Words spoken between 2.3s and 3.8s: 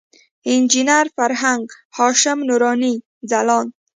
نوراني، ځلاند.